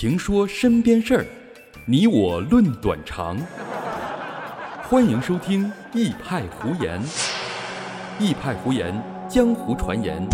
[0.00, 1.26] 评说身边事儿，
[1.84, 3.36] 你我论短长。
[4.84, 7.02] 欢迎收听《一派胡言》。
[8.20, 8.94] 一派胡言，
[9.28, 10.24] 江湖传言。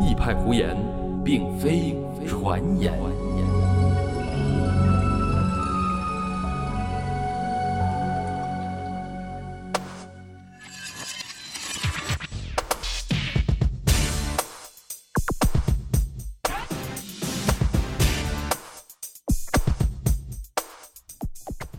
[0.00, 0.74] 一派胡言，
[1.22, 1.94] 并非
[2.26, 2.94] 传言。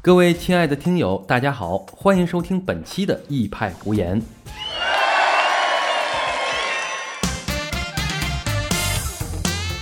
[0.03, 4.19] 各位亲爱的听友，大家好，欢迎收听本期的《一派胡言》。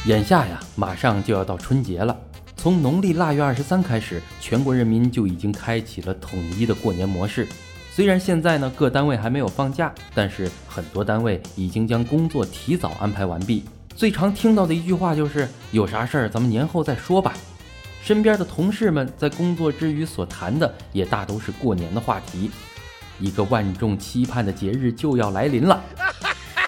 [0.05, 2.13] 眼下呀，马上就要到春节了。
[2.57, 7.47] 从农历腊月二十三开始，全国人民就已经开启了统一的过年模式。
[7.89, 13.63] 虽然现在呢，各单位还没有放假，但是很多单位已经将工作提早安排完毕。
[13.95, 17.33] 最常听到的一句话就是：“有啥事儿，咱们年后再说吧。”
[18.02, 22.50] 身边的同事们在工作之余所谈的也大都是过年的话题，
[23.19, 25.83] 一个万众期盼的节日就要来临了。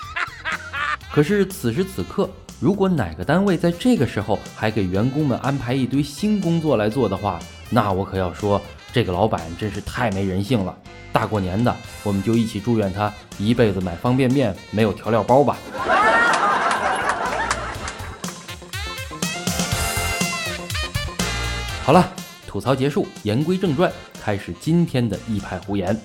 [1.11, 2.29] 可是此时此刻，
[2.59, 8.61] 如果哪个单位在这个时候还给员工们安排一堆新工作来做的话，那我可要说，
[8.93, 10.75] 这个老板真是太没人性了。
[11.11, 15.57] 大过年的，我们就一起祝愿他一辈子买方便面没有调料包吧。
[21.83, 22.13] 好了，
[22.47, 25.99] 吐槽结束，言归正传，开始今天的一派胡言。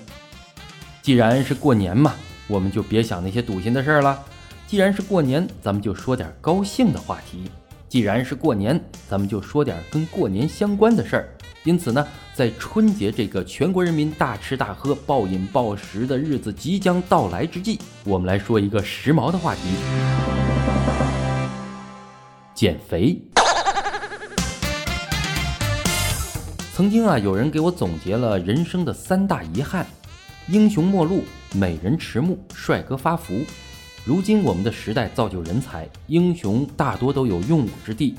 [1.03, 2.15] 既然是过年嘛，
[2.47, 4.19] 我们就别想那些堵心的事儿了。
[4.65, 7.49] 既然是过年，咱们就说点高兴的话题。
[7.87, 11.29] 既然是过年，咱们就说点跟过年相关的事儿。
[11.63, 19.61] 因此呢，在春节这个全国人民大吃大喝、暴饮暴食的日子即将到来之际，我们来说一个时髦的话题：
[22.55, 23.21] 减肥。
[26.77, 29.83] 曾经啊，有人给我总结了人生的三大遗憾：
[30.47, 31.23] 英雄末路、
[31.55, 33.43] 美人迟暮、帅哥发福。
[34.05, 38.13] 如今我们的时代造就人才，英雄大多都有用武之地。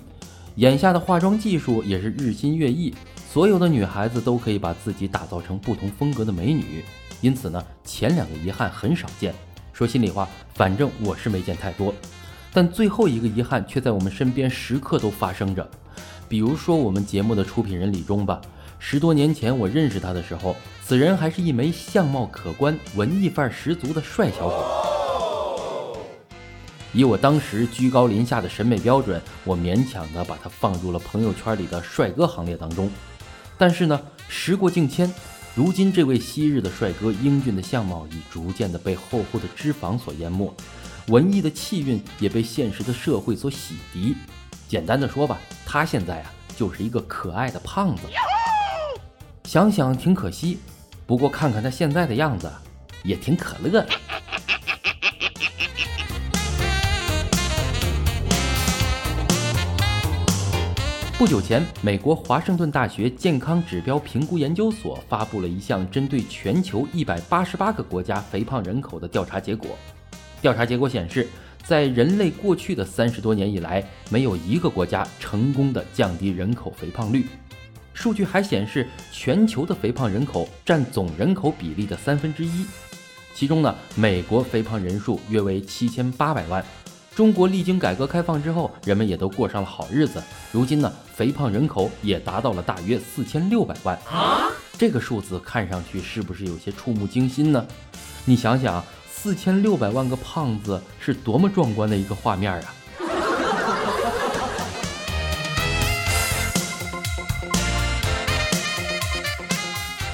[0.56, 2.92] 眼下的化妆技术也是日新月异，
[3.30, 6.82] 所有的女孩子都可以把自己打造成不同风格的美女。
[7.20, 9.32] 因此呢，前两个遗憾很少见。
[9.72, 11.94] 说心里话，反正我是没见太多。
[12.52, 15.70] 但最后一个遗憾却在我们身边时刻都发生着。
[16.28, 18.38] 比如说我们节目的出品人李忠吧，
[18.78, 25.64] 十多年前我认识他的时候，此人还是一枚相貌可观、文艺范儿十足的帅小伙。
[26.92, 32.90] 以我当时居高临下的审美标准，我勉强的把他放入了朋友圈里的帅哥行列当中。
[33.58, 35.12] 但是呢，时过境迁，
[35.54, 40.50] 如今这位昔日的帅哥英俊的相貌已逐渐的被厚厚的脂肪所淹没，
[41.08, 44.14] 文艺的气韵也被现实的社会所洗涤。
[44.66, 48.02] 简单的说吧，他现在啊就是一个可爱的胖子，
[49.48, 50.58] 想想挺可惜。
[51.06, 52.52] 不过看看他现在的样子，
[53.02, 53.88] 也挺可乐的。
[61.16, 69.70] 不久前，美国华盛顿大学健康指标评估研究所发布了一项针对全球一百八十八个国家肥胖人口的调查结果。
[70.42, 71.26] 调查结果显示，
[71.64, 77.24] 在人类过去的三十多年以来，没有一个国家成功的降低人口肥胖率。
[77.98, 82.64] 数据还显示，全球的肥胖人口占总人口比例的三分之一。
[83.34, 86.64] 其中呢，美国肥胖人数约为七千八百万。
[87.16, 90.22] 中国历经改革开放之后，人们也都过上了好日子。
[90.52, 93.98] 如今呢，肥胖人口也达到了大约四千六百万。
[94.78, 97.66] 这个数字看上去是不是有些触目惊心呢？
[98.24, 102.74] 你想想，四千六百万个胖子是多么壮观的一个画面啊！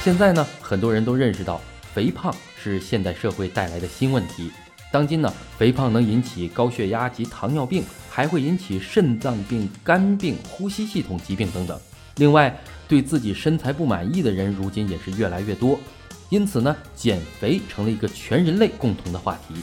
[0.05, 1.59] 现在呢，很多人都认识到，
[1.95, 2.31] 肥胖
[2.63, 4.53] 是现代社会带来的新问题。
[4.93, 11.81] 当今呢，肥胖能引起高血压及糖尿病，还会引起肾脏病、肝病、呼吸系统疾病等等。
[12.17, 12.55] 另外，
[12.87, 15.81] 对自己身材不满意的人，如今也是越来越多。
[16.29, 19.55] 因此呢，减肥成了一个全人类共同的话题。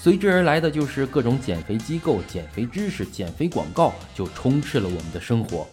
[0.00, 5.66] 随之而来的就是各种减肥机构、减肥知识、减肥广告，就充斥了我们的生活。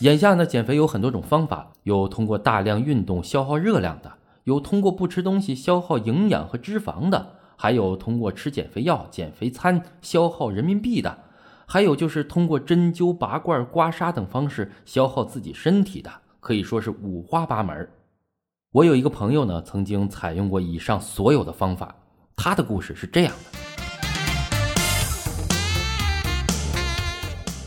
[0.00, 4.12] 眼下呢，减肥有很多种方法，有通过大量运动消耗热量的，
[4.44, 11.18] 有通过不吃东西消耗营养和脂肪的，还有通过吃减肥药、减肥餐消耗人民币的，
[11.64, 16.10] 还有就是通过针灸、拔罐、刮痧等方式消耗自己身体的，
[16.40, 17.88] 可以说是五花八门。
[18.72, 21.96] 我有一个朋友呢，曾经采用过以上所有的方法，
[22.36, 23.65] 他的故事是这样的。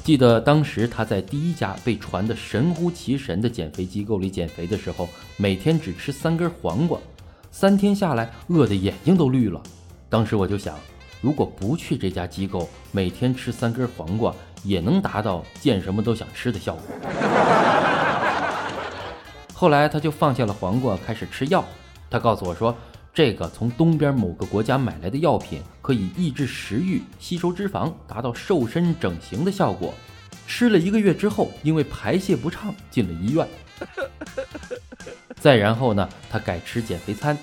[0.10, 5.08] 记得当时他在第一家被传得神乎其神的减肥机构里减肥的时候，
[5.38, 6.98] 每天只吃三根黄瓜，
[7.52, 9.62] 三天下来饿得眼睛都绿了。
[10.10, 10.76] 当时我就想，
[11.22, 14.34] 如果不去这家机构，每天吃三根黄瓜，
[14.64, 16.84] 也能达到见什么都想吃的效果。
[19.54, 21.64] 后来他就放下了黄瓜，开始吃药。
[22.10, 22.76] 他告诉我说，
[23.20, 29.94] 这个从东边某个国家买来的药品可以抑制食欲、吸收脂肪，达到瘦身整形的效果。
[30.48, 33.46] 吃了一个月之后，因为排泄不畅进了医院。
[35.36, 37.38] 再然后呢，他改吃减肥餐。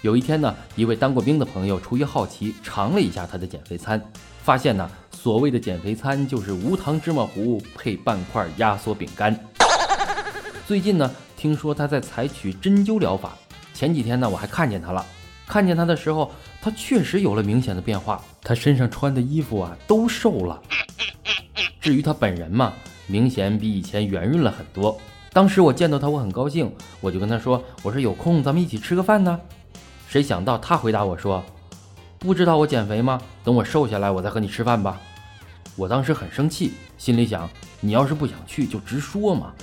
[0.00, 4.02] 有一天呢，一位当过兵的朋友出于好奇尝了一下他的减肥餐，
[4.42, 9.38] 发现呢，所谓的减肥餐就是无糖芝麻糊配半块压缩饼干。
[10.66, 13.36] 最近呢，听说他在采取针灸疗法。
[13.80, 15.02] 前几天呢，我还看见他了。
[15.46, 16.30] 看见他的时候，
[16.60, 18.22] 他确实有了明显的变化。
[18.42, 20.60] 他身上穿的衣服啊，都瘦了。
[21.80, 22.74] 至于他本人嘛，
[23.06, 25.00] 明显比以前圆润了很多。
[25.32, 29.40] 当时我见到他，我很高兴，我就跟他说：“我说有空咱们一起吃个饭呢。”
[30.06, 31.42] 谁想到他回答我说
[32.20, 33.18] ：“不知道我减肥吗？
[33.42, 35.00] 等我瘦下来，我再和你吃饭吧。”
[35.74, 37.48] 我当时很生气，心里想
[37.80, 39.54] ：“你要是不想去，就直说嘛。”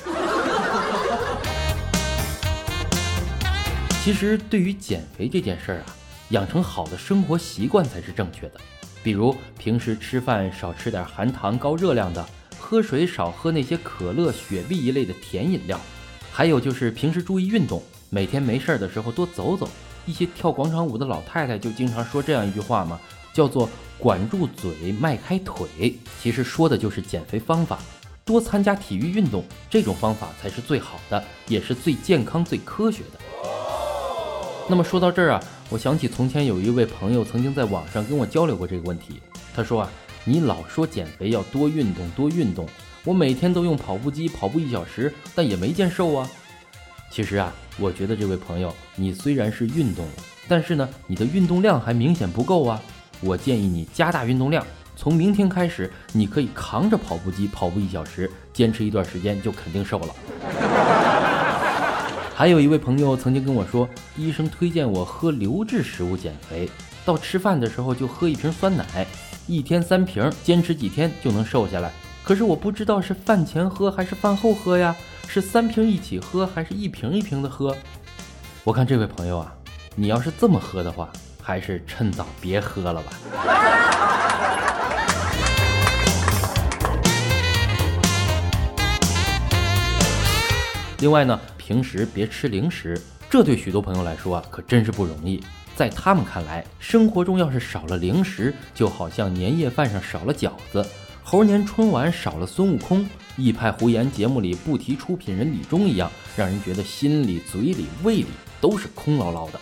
[4.07, 5.85] 其实，对于减肥这件事儿啊，
[6.29, 8.53] 养成好的生活习惯才是正确的。
[9.03, 12.25] 比如平时吃饭少吃点含糖高热量的，
[12.57, 15.77] 喝水少喝那些可乐、雪碧一类的甜饮料。
[16.31, 19.69] 还有就是平时注意运动，每天没事儿的时候多走走。
[20.05, 22.97] 一些跳广场舞的老太太就经常说这样一句话嘛，
[23.33, 23.69] 叫做
[23.99, 25.99] “管住嘴，迈开腿”。
[26.23, 27.77] 其实说的就是减肥方法，
[28.23, 33.19] 多参加体育运动，这种方法才是最好的，也是最健康、最科学的。
[34.69, 39.21] 那么说到这儿啊，我想起从前有一位朋友曾经在网上跟我交流过这个问题。
[39.55, 39.89] 他说啊，
[40.25, 42.67] 你老说减肥要多运动多运动，
[43.05, 46.29] 我每天都用跑步机跑步一小时，但也没见瘦啊。
[47.09, 50.11] 其实啊，我觉得这位朋友，你虽然是运动了，
[50.49, 52.81] 但是呢，你的运动量还明显不够啊。
[53.21, 54.65] 我建议你加大运动量，
[54.97, 61.06] 从明天开始，你可以扛着跑步机跑步一小时，坚持一段时间就肯定瘦了。
[62.37, 66.69] 还有一位朋友曾经跟我说，医生推荐我喝流质食物减肥，
[67.03, 69.07] 到吃饭的时候就喝一瓶酸奶，
[69.47, 71.91] 一天三瓶，坚持几天就能瘦下来。
[72.23, 74.95] 可是我不知道是饭前喝还是饭后喝呀？
[75.27, 77.75] 是三瓶一起喝还是一瓶一瓶的喝？
[78.63, 79.51] 我看这位朋友啊，
[79.95, 81.09] 你要是这么喝的话，
[81.41, 83.13] 还是趁早别喝了吧。
[90.99, 91.39] 另外呢。
[91.67, 92.97] 平时别吃零食，
[93.29, 95.43] 这对许多朋友来说啊，可真是不容易。
[95.75, 100.85] 在他们看来，生活中要是少了零食，就好像年夜饭上少了饺子，
[101.21, 103.05] 猴年春晚少了孙悟空，
[103.35, 108.27] 一派胡言节目里不提出品人李忠一样，让人觉得心里、嘴里、胃里
[108.61, 109.59] 都是空落落的。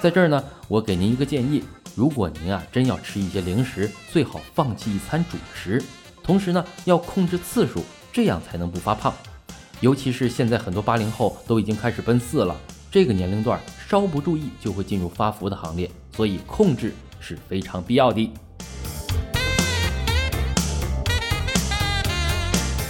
[0.00, 1.62] 在这儿呢，我给您一个建议：
[1.94, 5.84] 如果您啊真要吃一些零食，最好放弃一餐主食，
[6.22, 9.12] 同时呢要控制次数，这样才能不发胖。
[9.80, 12.56] 尤其是现在很多八零后都已经开始奔四了，
[12.90, 18.28] 这个年龄段稍不注意就会进入发福的行列，所以控制是非常必要的。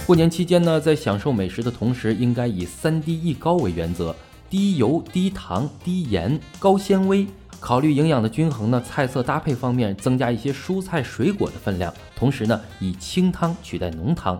[0.07, 4.15] 过年期间呢，在享受美食的同时，应该以三低一高为原则：
[4.49, 7.27] 低油、低糖、低盐、高纤维。
[7.59, 14.39] 考虑营养的均衡呢，菜色搭配方面增加一些蔬菜水果的分量，同时呢，以清汤取代浓汤。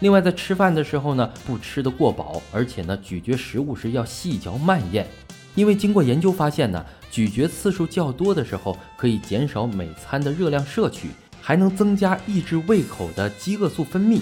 [0.00, 5.06] 另外，在吃饭的时候呢，不吃得过饱，而且呢，咀嚼食物时要细嚼慢咽，
[5.54, 11.08] 因为经过研究发现呢，咀嚼次数较多的时候，可以减少每餐的热量摄取，
[11.40, 14.20] 还能增加抑制胃口的饥饿素分泌。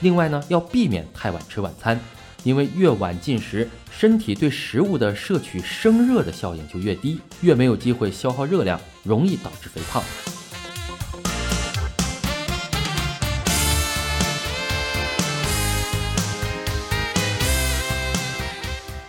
[0.00, 1.98] 另外呢，要避免太晚吃晚餐，
[2.42, 10.02] 因为越晚进食，身体对食物的摄取生热的效应就越低，越没有机会消耗热量，容易导致肥胖。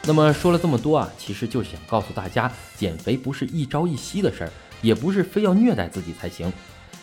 [0.07, 6.51] 那么说了这么多啊，其实就是想告诉大家，减肥不是一朝一夕的事儿，也不是非要虐待自己才行。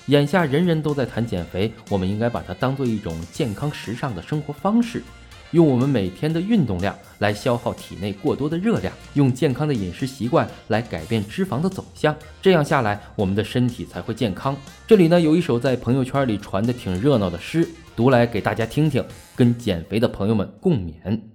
[0.07, 5.03] 眼下人人都在谈减肥，我们应该把它当做一种健康时尚的生活方式，
[5.51, 14.57] 用我们每天的运动量来消耗体内过多的热量，用健康的饮食习惯来改变脂肪的走向，这样下来我们的身体才会健康。
[14.87, 19.05] 这里呢有一首在朋友圈里传的挺热闹的诗，读来给大家听听，
[19.35, 21.32] 跟减肥的朋友们共勉。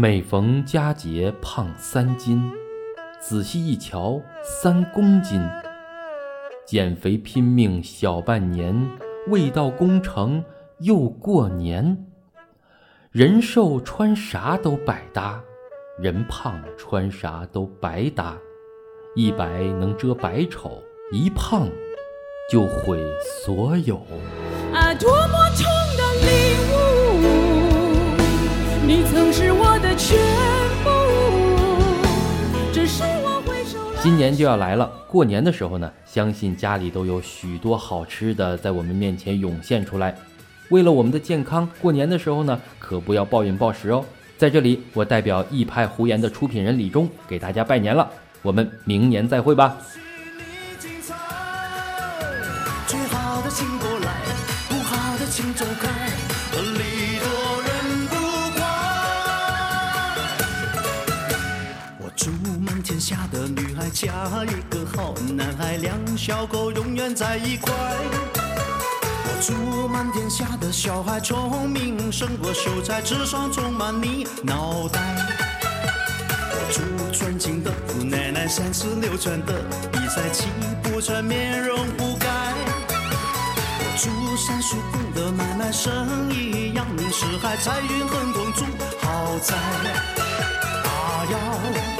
[0.00, 2.48] 每逢佳节胖三斤，
[3.20, 5.42] 仔细一瞧，三公斤。
[6.64, 8.88] 减肥拼命小半年，
[9.26, 10.44] 未到工程
[10.78, 12.06] 又过年。
[13.10, 15.42] 人瘦穿啥都百搭，
[15.98, 18.38] 人胖穿啥都白搭。
[19.16, 21.68] 一白能遮百丑，一胖
[22.48, 23.04] 就毁
[23.42, 23.96] 所有。
[24.72, 25.66] 啊，多么痛
[34.08, 40.16] 新年就要来了，过年的时候呢，相信家里都有许多好吃的在我们面前涌现出来。
[40.70, 44.02] 为了我们的健康，过年的时候呢，可不要暴饮暴食哦。
[44.38, 48.08] 在这里，我代表一派胡言的出品人李忠给大家拜年了，
[48.40, 49.76] 我们明年再会吧。
[62.00, 63.67] 我祝满天下的女
[64.00, 64.06] 嫁
[64.44, 67.72] 一个好男孩，两小口永远在一块。
[67.72, 75.00] 我祝满天下的小孩聪明胜过秀才，智商充满你脑袋。
[76.52, 76.80] 我祝
[77.12, 79.52] 尊敬的姑奶奶三十六转的
[79.90, 80.46] 比赛气
[80.80, 82.28] 不喘，面容不改。
[83.80, 88.64] 我祝三叔公的买卖生意扬名四海，财运亨通住
[89.00, 89.56] 豪宅。
[90.84, 91.97] 大摇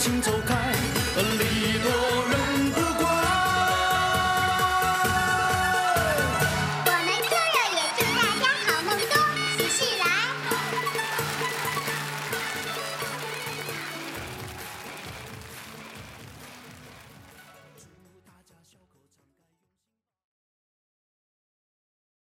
[0.00, 0.32] 行走